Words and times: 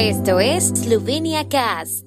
Esto 0.00 0.38
es 0.38 0.68
Slovenia 0.68 1.48
Cast. 1.48 2.04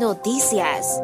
Noticias. 0.00 1.00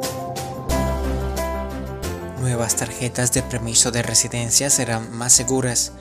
Nuevas 2.40 2.74
tarjetas 2.74 3.32
de 3.32 3.44
permiso 3.44 3.92
de 3.92 4.02
residencia 4.02 4.70
serán 4.70 5.16
más 5.16 5.32
seguras. 5.32 5.92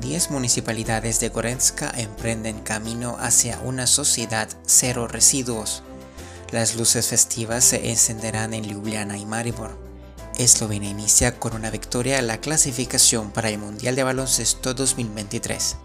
10 0.00 0.30
municipalidades 0.30 1.18
de 1.18 1.30
Gorenska 1.30 1.90
emprenden 1.96 2.60
camino 2.60 3.16
hacia 3.18 3.58
una 3.64 3.88
sociedad 3.88 4.48
cero 4.64 5.08
residuos. 5.08 5.82
Las 6.52 6.76
luces 6.76 7.08
festivas 7.08 7.64
se 7.64 7.90
encenderán 7.90 8.54
en 8.54 8.62
Ljubljana 8.62 9.18
y 9.18 9.26
Maribor. 9.26 9.93
Eslovenia 10.36 10.90
inicia 10.90 11.38
con 11.38 11.54
una 11.54 11.70
victoria 11.70 12.20
la 12.20 12.40
clasificación 12.40 13.30
para 13.30 13.50
el 13.50 13.58
Mundial 13.58 13.94
de 13.94 14.02
Baloncesto 14.02 14.74
2023. 14.74 15.76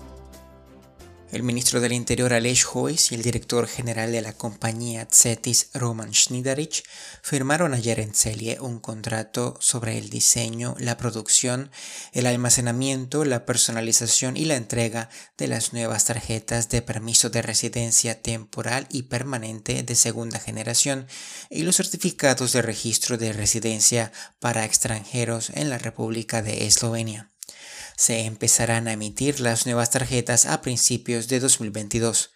El 1.32 1.44
ministro 1.44 1.80
del 1.80 1.94
Interior 1.94 2.34
Aleš 2.34 2.66
Hojs 2.74 3.12
y 3.12 3.16
el 3.16 3.22
director 3.22 3.68
general 3.68 4.12
de 4.12 4.24
la 4.24 4.34
compañía 4.34 5.08
Cetis 5.12 5.70
Roman 5.76 6.12
Schneiderich 6.12 6.84
firmaron 7.22 7.76
ayer 7.76 8.00
en 8.00 8.16
Celie 8.16 8.58
un 8.60 8.80
contrato 8.80 9.56
sobre 9.62 10.00
el 10.00 10.10
diseño, 10.10 10.76
la 10.80 10.98
producción, 10.98 11.70
el 12.14 12.26
almacenamiento, 12.26 13.26
la 13.26 13.46
personalización 13.46 14.38
y 14.38 14.46
la 14.46 14.56
entrega 14.56 15.10
de 15.38 15.48
las 15.48 15.72
nuevas 15.72 16.06
tarjetas 16.06 16.68
de 16.70 16.82
permiso 16.82 17.30
de 17.30 17.44
residencia 17.44 18.20
temporal 18.24 18.88
y 18.90 19.04
permanente 19.04 19.84
de 19.84 19.96
segunda 19.96 20.40
generación 20.40 21.06
y 21.52 21.62
los 21.62 21.76
certificados 21.76 22.54
de 22.54 22.64
registro 22.64 23.20
de 23.20 23.34
residencia 23.34 24.12
para 24.40 24.66
extranjeros 24.66 25.52
en 25.52 25.70
la 25.70 25.78
República 25.78 26.42
de 26.42 26.66
Eslovenia 26.66 27.30
se 28.00 28.22
empezarán 28.22 28.88
a 28.88 28.94
emitir 28.94 29.42
las 29.42 29.66
nuevas 29.66 29.90
tarjetas 29.90 30.46
a 30.46 30.62
principios 30.62 31.28
de 31.28 31.42
2022. 31.42 32.32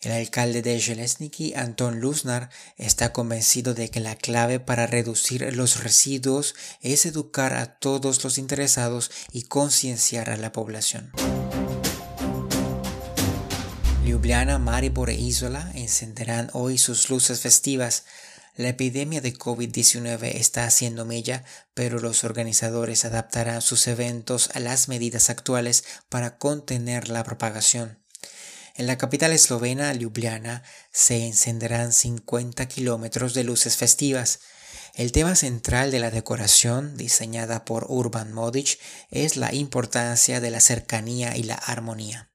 El 0.01 0.13
alcalde 0.13 0.61
de 0.61 0.79
Jelesniki, 0.79 1.53
Anton 1.55 1.99
Luznar, 1.99 2.49
está 2.77 3.11
convencido 3.11 3.73
de 3.73 3.89
que 3.89 3.99
la 3.99 4.15
clave 4.15 4.61
para 4.61 4.87
reducir 4.87 5.53
los 5.53 5.83
residuos 5.83 6.55
es 6.79 7.05
educar 7.05 7.53
a 7.53 7.77
todos 7.79 8.23
los 8.23 8.37
interesados 8.37 9.11
y 9.33 9.43
concienciar 9.43 10.29
a 10.29 10.37
la 10.37 10.53
población. 10.53 11.11
Ljubljana, 14.05 14.57
Maribor 14.57 15.09
e 15.09 15.15
Isola 15.15 15.69
encenderán 15.75 16.49
hoy 16.53 16.77
sus 16.77 17.09
luces 17.09 17.41
festivas. 17.41 18.05
La 18.55 18.69
epidemia 18.69 19.19
de 19.19 19.33
COVID-19 19.33 20.35
está 20.35 20.63
haciendo 20.63 21.03
mella, 21.03 21.43
pero 21.73 21.99
los 21.99 22.23
organizadores 22.23 23.03
adaptarán 23.03 23.61
sus 23.61 23.85
eventos 23.87 24.49
a 24.53 24.61
las 24.61 24.87
medidas 24.87 25.29
actuales 25.29 25.83
para 26.07 26.37
contener 26.37 27.09
la 27.09 27.25
propagación. 27.25 27.99
En 28.79 28.87
la 28.87 28.97
capital 28.97 29.33
eslovena, 29.33 29.93
Ljubljana, 29.93 30.63
se 30.89 31.25
encenderán 31.25 31.91
50 31.91 32.65
kilómetros 32.69 33.33
de 33.33 33.43
luces 33.43 33.75
festivas. 33.75 34.39
El 34.95 35.11
tema 35.11 35.35
central 35.35 35.91
de 35.91 35.99
la 35.99 36.11
decoración, 36.11 36.95
diseñada 36.95 37.65
por 37.65 37.87
Urban 37.89 38.31
Modic, 38.31 38.79
es 39.09 39.35
la 39.35 39.53
importancia 39.53 40.39
de 40.39 40.49
la 40.49 40.61
cercanía 40.61 41.35
y 41.35 41.43
la 41.43 41.55
armonía. 41.55 42.31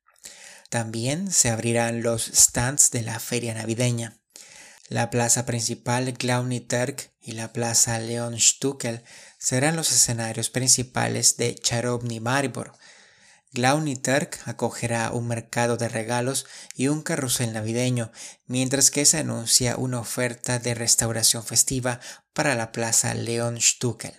También 0.69 1.33
se 1.33 1.49
abrirán 1.49 2.03
los 2.03 2.27
stands 2.27 2.91
de 2.91 3.01
la 3.01 3.21
feria 3.21 3.55
navideña. 3.55 4.21
La 4.91 5.09
plaza 5.09 5.47
principal 5.47 6.13
Glauni 6.13 6.61
Terk 6.61 7.15
y 7.23 7.33
la 7.33 7.55
plaza 7.55 7.99
Leon 7.99 8.39
Stukel 8.39 9.03
serán 9.39 9.77
los 9.77 9.91
escenarios 9.93 10.51
principales 10.51 11.39
de 11.39 11.55
Charovni 11.55 12.21
Maribor, 12.21 12.75
Glaunitark 13.55 14.41
acogerá 14.47 15.13
un 15.13 15.29
mercado 15.29 15.77
de 15.77 15.89
regalos 15.89 16.45
y 16.75 16.89
un 16.89 17.03
carrusel 17.03 17.53
navideño, 17.53 18.11
mientras 18.47 18.91
que 18.91 19.07
se 19.07 19.19
anuncia 19.19 19.77
una 19.77 20.01
oferta 20.01 20.59
de 20.59 20.75
restauración 20.75 21.45
festiva 21.45 22.01
para 22.33 22.57
la 22.57 22.73
plaza 22.73 23.15
Leon 23.15 23.61
Stukel. 23.61 24.13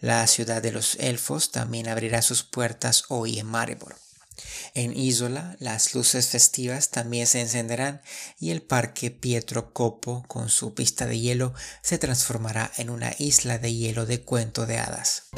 La 0.00 0.26
ciudad 0.26 0.62
de 0.62 0.72
los 0.72 0.96
elfos 0.96 1.52
también 1.52 1.88
abrirá 1.88 2.22
sus 2.22 2.42
puertas 2.42 3.04
hoy 3.08 3.38
en 3.38 3.46
Maribor. 3.46 3.94
En 4.74 4.96
Isola, 4.96 5.56
las 5.60 5.94
luces 5.94 6.28
festivas 6.28 6.90
también 6.90 7.28
se 7.28 7.40
encenderán 7.40 8.02
y 8.40 8.50
el 8.50 8.62
parque 8.62 9.12
Pietro 9.12 9.72
Copo, 9.72 10.24
con 10.26 10.48
su 10.48 10.74
pista 10.74 11.06
de 11.06 11.20
hielo, 11.20 11.54
se 11.82 11.98
transformará 11.98 12.72
en 12.78 12.90
una 12.90 13.14
isla 13.18 13.58
de 13.58 13.72
hielo 13.72 14.06
de 14.06 14.22
cuento 14.22 14.66
de 14.66 14.78
hadas. 14.78 15.28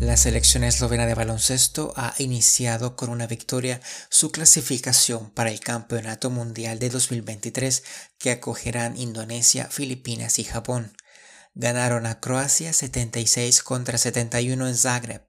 La 0.00 0.16
selección 0.16 0.62
eslovena 0.62 1.06
de 1.06 1.14
baloncesto 1.14 1.92
ha 1.96 2.14
iniciado 2.18 2.94
con 2.94 3.10
una 3.10 3.26
victoria 3.26 3.80
su 4.08 4.30
clasificación 4.30 5.28
para 5.30 5.50
el 5.50 5.58
Campeonato 5.58 6.30
Mundial 6.30 6.78
de 6.78 6.88
2023 6.88 7.82
que 8.16 8.30
acogerán 8.30 8.96
Indonesia, 8.96 9.66
Filipinas 9.68 10.38
y 10.38 10.44
Japón. 10.44 10.96
Ganaron 11.56 12.06
a 12.06 12.20
Croacia 12.20 12.72
76 12.72 13.60
contra 13.64 13.98
71 13.98 14.68
en 14.68 14.76
Zagreb. 14.76 15.22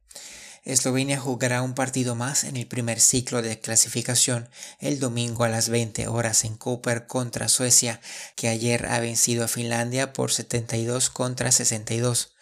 Eslovenia 0.64 1.20
jugará 1.20 1.64
un 1.64 1.74
partido 1.74 2.14
más 2.14 2.44
en 2.44 2.56
el 2.56 2.68
primer 2.68 3.00
ciclo 3.00 3.42
de 3.42 3.60
clasificación 3.60 4.50
el 4.80 5.00
domingo 5.00 5.46
a 5.46 5.50
las 5.50 5.70
20 5.70 6.08
horas 6.10 6.44
en 6.44 6.56
Koper 6.56 7.08
contra 7.08 7.48
Suecia, 7.48 8.02
que 8.36 8.50
ayer 8.50 8.86
ha 8.86 9.00
vencido 9.00 9.44
a 9.44 9.48
Finlandia 9.48 10.14
por 10.14 10.32
72 10.32 11.10
contra 11.10 11.52
62. 11.52 12.36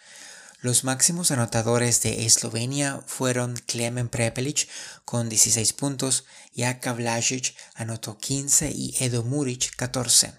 Los 0.60 0.82
máximos 0.82 1.30
anotadores 1.30 2.02
de 2.02 2.26
Eslovenia 2.26 3.00
fueron 3.06 3.54
Klemen 3.66 4.08
Prepelic 4.08 4.68
con 5.04 5.28
16 5.28 5.72
puntos, 5.72 6.24
Jaka 6.56 6.94
Vlasic 6.94 7.54
anotó 7.76 8.18
15 8.18 8.72
y 8.74 8.96
Edo 8.98 9.22
Muric 9.22 9.76
14. 9.76 10.32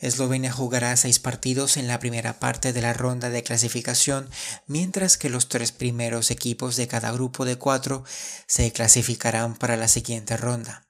Eslovenia 0.00 0.52
jugará 0.52 0.94
seis 0.98 1.18
partidos 1.18 1.78
en 1.78 1.88
la 1.88 1.98
primera 1.98 2.38
parte 2.38 2.74
de 2.74 2.82
la 2.82 2.92
ronda 2.92 3.30
de 3.30 3.42
clasificación, 3.42 4.28
mientras 4.66 5.16
que 5.16 5.30
los 5.30 5.48
tres 5.48 5.72
primeros 5.72 6.30
equipos 6.30 6.76
de 6.76 6.86
cada 6.86 7.10
grupo 7.10 7.46
de 7.46 7.56
cuatro 7.56 8.04
se 8.46 8.70
clasificarán 8.70 9.56
para 9.56 9.78
la 9.78 9.88
siguiente 9.88 10.36
ronda. 10.36 10.86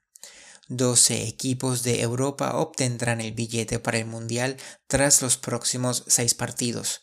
12 0.67 1.27
equipos 1.27 1.81
de 1.83 2.01
Europa 2.01 2.57
obtendrán 2.57 3.21
el 3.21 3.31
billete 3.31 3.79
para 3.79 3.99
el 3.99 4.05
Mundial 4.05 4.57
tras 4.87 5.21
los 5.21 5.37
próximos 5.37 6.03
seis 6.07 6.35
partidos. 6.35 7.01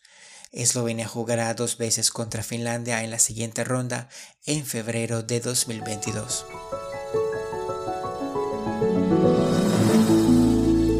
Eslovenia 0.52 1.06
jugará 1.06 1.52
dos 1.54 1.76
veces 1.76 2.10
contra 2.10 2.42
Finlandia 2.42 3.02
en 3.02 3.10
la 3.10 3.18
siguiente 3.18 3.64
ronda 3.64 4.08
en 4.44 4.64
febrero 4.64 5.22
de 5.22 5.40
2022. 5.40 6.46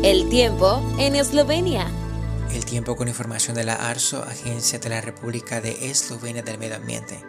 El 0.03 0.29
tiempo 0.29 0.83
en 0.99 1.17
Eslovenia. 1.17 1.91
El 2.53 2.65
tiempo 2.65 2.97
con 2.97 3.09
información 3.09 3.57
de 3.57 3.65
la 3.65 3.75
ARSO, 3.75 4.23
Agencia 4.23 4.79
de 4.79 4.89
la 4.89 5.01
República 5.01 5.61
de 5.61 5.91
Eslovenia 5.91 6.43
del 6.43 6.59
Medio 6.59 6.77
Ambiente. 6.77 7.23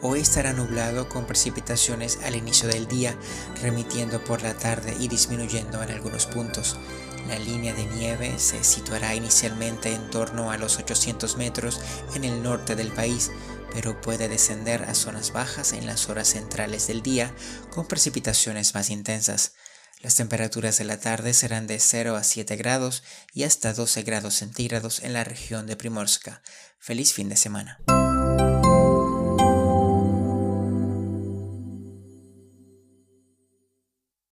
Hoy 0.00 0.20
estará 0.20 0.52
nublado 0.52 1.08
con 1.08 1.26
precipitaciones 1.26 2.18
al 2.24 2.34
inicio 2.34 2.68
del 2.68 2.88
día, 2.88 3.16
remitiendo 3.62 4.24
por 4.24 4.42
la 4.42 4.54
tarde 4.54 4.96
y 4.98 5.08
disminuyendo 5.08 5.82
en 5.82 5.90
algunos 5.90 6.26
puntos. 6.26 6.76
La 7.28 7.38
línea 7.38 7.72
de 7.72 7.86
nieve 7.86 8.38
se 8.38 8.64
situará 8.64 9.14
inicialmente 9.14 9.92
en 9.92 10.10
torno 10.10 10.50
a 10.50 10.56
los 10.56 10.78
800 10.78 11.36
metros 11.36 11.80
en 12.14 12.24
el 12.24 12.42
norte 12.42 12.76
del 12.76 12.92
país, 12.92 13.30
pero 13.72 14.00
puede 14.00 14.28
descender 14.28 14.82
a 14.84 14.94
zonas 14.94 15.32
bajas 15.32 15.72
en 15.72 15.86
las 15.86 16.08
horas 16.08 16.28
centrales 16.28 16.86
del 16.86 17.02
día 17.02 17.34
con 17.70 17.86
precipitaciones 17.86 18.74
más 18.74 18.90
intensas. 18.90 19.52
Las 20.02 20.16
temperaturas 20.16 20.78
de 20.78 20.84
la 20.84 20.98
tarde 20.98 21.32
serán 21.32 21.68
de 21.68 21.78
0 21.78 22.16
a 22.16 22.24
7 22.24 22.56
grados 22.56 23.04
y 23.32 23.44
hasta 23.44 23.72
12 23.72 24.02
grados 24.02 24.34
centígrados 24.34 25.00
en 25.02 25.12
la 25.12 25.22
región 25.22 25.66
de 25.66 25.76
Primorska. 25.76 26.42
Feliz 26.80 27.12
fin 27.12 27.28
de 27.28 27.36
semana. 27.36 27.78